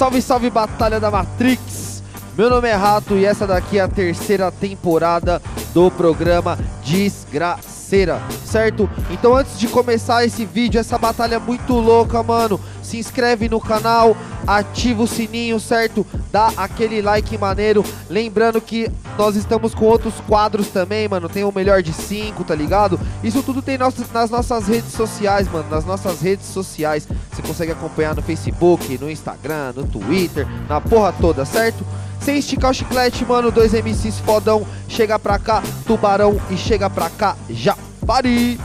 [0.00, 2.02] Salve, salve, Batalha da Matrix!
[2.34, 5.42] Meu nome é Rato e essa daqui é a terceira temporada
[5.74, 8.88] do programa Desgraceira, certo?
[9.10, 13.60] Então antes de começar esse vídeo, essa batalha é muito louca, mano, se inscreve no
[13.60, 16.06] canal, ativa o sininho, certo?
[16.32, 17.84] Dá aquele like maneiro.
[18.08, 18.90] Lembrando que
[19.20, 21.28] nós estamos com outros quadros também, mano.
[21.28, 22.98] Tem o melhor de 5, tá ligado?
[23.22, 25.68] Isso tudo tem nas nossas redes sociais, mano.
[25.68, 27.06] Nas nossas redes sociais.
[27.30, 31.84] Você consegue acompanhar no Facebook, no Instagram, no Twitter, na porra toda, certo?
[32.18, 34.66] Sem esticar o chiclete, mano, dois MCs fodão.
[34.88, 37.76] Chega pra cá, tubarão, e chega pra cá, já
[38.06, 38.58] pare!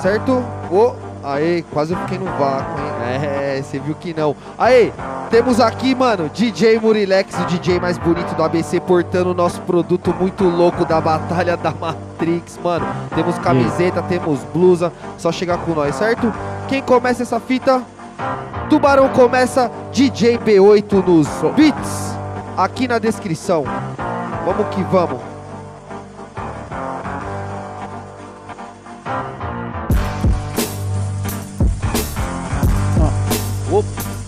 [0.00, 0.42] certo?
[0.70, 2.89] Oh, aí, quase eu fiquei no vácuo, hein?
[3.02, 4.36] É, você viu que não.
[4.58, 4.92] Aí,
[5.30, 10.14] temos aqui, mano, DJ Murilex, o DJ mais bonito do ABC, portando o nosso produto
[10.18, 12.86] muito louco da Batalha da Matrix, mano.
[13.14, 16.32] Temos camiseta, temos blusa, só chegar com nós, certo?
[16.68, 17.82] Quem começa essa fita?
[18.68, 22.16] Tubarão começa DJ B8 nos beats,
[22.56, 23.64] aqui na descrição.
[24.44, 25.29] Vamos que vamos.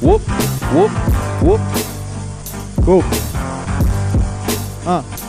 [0.03, 0.21] Whoop,
[0.75, 0.91] whoop,
[1.43, 1.61] whoop.
[2.85, 3.03] Go.
[4.85, 5.22] Ah.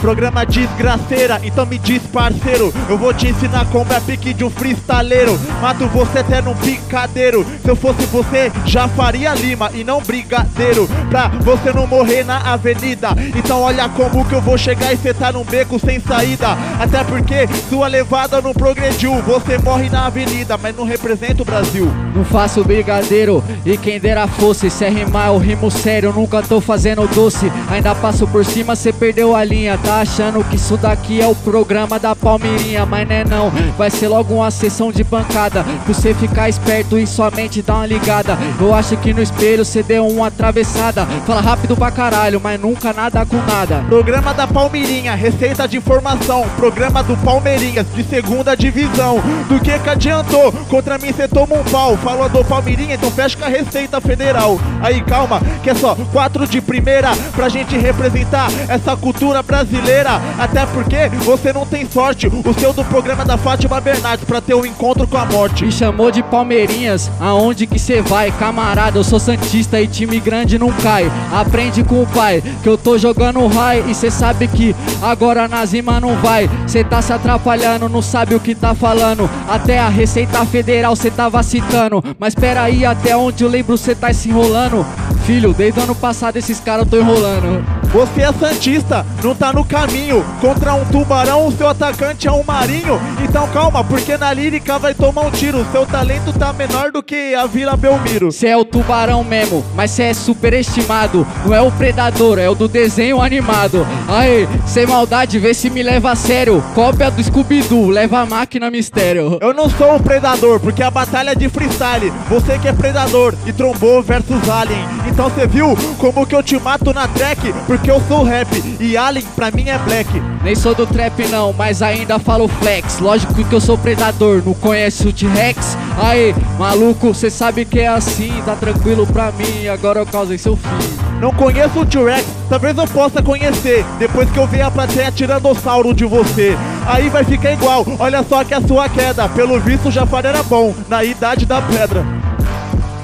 [0.00, 2.72] Programa desgraceira, então me diz parceiro.
[2.88, 5.38] Eu vou te ensinar como é pique de um freestaleiro.
[5.60, 7.44] Mato você até num picadeiro.
[7.62, 10.88] Se eu fosse você, já faria lima e não brigadeiro.
[11.10, 13.10] Pra você não morrer na avenida.
[13.34, 16.56] Então olha como que eu vou chegar e cê tá num beco sem saída.
[16.78, 19.20] Até porque sua levada não progrediu.
[19.22, 21.90] Você morre na avenida, mas não representa o Brasil.
[22.14, 23.42] Não faço brigadeiro.
[23.64, 27.50] E quem dera fosse Se é rimar eu rimo sério, nunca tô fazendo doce.
[27.70, 29.78] Ainda passo por cima, cê perdeu a linha.
[29.78, 33.50] Tá achando que isso daqui é o programa da Palmeirinha, mas não é não.
[33.76, 35.64] Vai ser logo uma sessão de bancada.
[35.64, 38.36] Pra você ficar esperto e somente dar uma ligada.
[38.60, 41.06] Eu acho que no espelho você deu uma atravessada.
[41.26, 43.82] Fala rápido pra caralho, mas nunca nada com nada.
[43.88, 46.46] Programa da Palmeirinha, receita de informação.
[46.56, 49.22] Programa do Palmeirinhas, de segunda divisão.
[49.48, 50.52] Do que que adiantou?
[50.68, 51.96] Contra mim cê toma um pau.
[51.96, 54.60] Falou do Palmeirinha, então fecha com a Receita Federal.
[54.82, 60.20] Aí calma, que é só quatro de primeira pra gente representar essa cultura brasileira brasileira.
[60.38, 62.26] Até porque você não tem sorte.
[62.26, 65.64] O seu do programa da Fátima Bernardes pra ter um encontro com a morte.
[65.64, 68.30] Me chamou de Palmeirinhas, aonde que cê vai?
[68.32, 71.10] Camarada, eu sou Santista e time grande não cai.
[71.32, 75.64] Aprende com o pai, que eu tô jogando high e cê sabe que agora na
[75.64, 76.48] zima não vai.
[76.66, 79.28] Cê tá se atrapalhando, não sabe o que tá falando.
[79.48, 82.02] Até a Receita Federal cê tava citando.
[82.18, 84.84] Mas peraí, até onde eu lembro cê tá se enrolando?
[85.24, 87.62] Filho, desde o ano passado esses caras tô enrolando.
[87.92, 90.22] Você é Santista, não tá no caminho.
[90.42, 93.00] Contra um tubarão, o seu atacante é um marinho.
[93.24, 95.66] Então calma, porque na lírica vai tomar um tiro.
[95.72, 98.30] Seu talento tá menor do que a Vila Belmiro.
[98.30, 101.26] Cê é o tubarão mesmo, mas cê é superestimado.
[101.46, 103.86] Não é o predador, é o do desenho animado.
[104.06, 106.62] Aê, sem maldade, vê se me leva a sério.
[106.74, 109.38] Cópia do Scooby-Doo, leva a máquina mistério.
[109.40, 112.12] Eu não sou o predador, porque a batalha é de freestyle.
[112.28, 114.86] Você que é predador e trombou versus alien.
[115.06, 117.52] Então cê viu como que eu te mato na track?
[117.66, 118.48] Porque eu sou rap
[118.80, 120.08] e alien pra mim é black.
[120.42, 122.98] Nem sou do trap não, mas ainda falo flex.
[122.98, 125.76] Lógico que eu sou predador, não conhece o T-Rex?
[126.00, 130.56] Aí, maluco, cê sabe que é assim, tá tranquilo pra mim, agora eu causei seu
[130.56, 130.98] fim.
[131.20, 133.84] Não conheço o T-Rex, talvez eu possa conhecer.
[133.98, 136.56] Depois que eu ver a plateia tiranossauro de você.
[136.86, 139.28] Aí vai ficar igual, olha só que a sua queda.
[139.28, 142.17] Pelo visto, já era bom, na idade da pedra.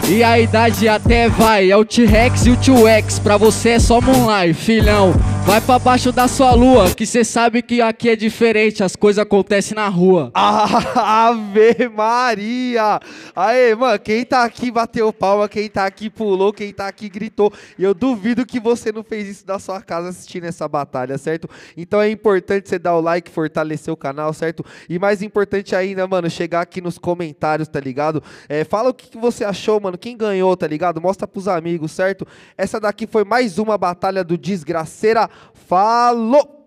[0.06, 3.18] E a idade até vai, é o T-Rex e o T-Rex.
[3.18, 5.14] Pra você é só Moonlight, filhão.
[5.46, 9.22] Vai pra baixo da sua lua, que cê sabe que aqui é diferente, as coisas
[9.22, 10.32] acontecem na rua.
[10.34, 12.98] Ave Maria!
[13.36, 17.52] Aê, mano, quem tá aqui bateu palma, quem tá aqui pulou, quem tá aqui gritou.
[17.78, 21.48] E eu duvido que você não fez isso da sua casa assistindo essa batalha, certo?
[21.76, 24.64] Então é importante você dar o like, fortalecer o canal, certo?
[24.88, 28.22] E mais importante ainda, mano, chegar aqui nos comentários, tá ligado?
[28.48, 31.00] É, fala o que, que você achou, mano, quem ganhou, tá ligado?
[31.00, 32.26] Mostra pros amigos, certo?
[32.56, 36.63] Essa daqui foi mais uma batalha do Desgraceira Falou!